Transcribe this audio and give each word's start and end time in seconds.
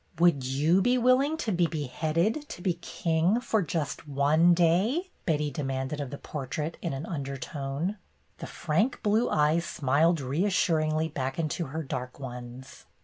''''Would 0.17 0.43
you 0.43 0.81
be 0.81 0.97
willing 0.97 1.37
to 1.45 1.51
be 1.51 1.67
beheaded 1.67 2.49
to 2.49 2.63
be 2.63 2.73
king 2.81 3.39
for 3.39 3.61
just 3.61 4.07
one 4.07 4.55
day?" 4.55 5.11
Betty 5.27 5.51
demanded 5.51 6.01
of 6.01 6.09
the 6.09 6.17
portrait, 6.17 6.75
in 6.81 6.91
an 6.91 7.05
undertone. 7.05 7.97
The 8.39 8.47
frank 8.47 9.03
blue 9.03 9.29
eyes 9.29 9.63
smiled 9.63 10.19
reassuringly 10.19 11.07
back 11.09 11.37
into 11.37 11.65
her 11.67 11.83
dark 11.83 12.19
ones. 12.19 12.87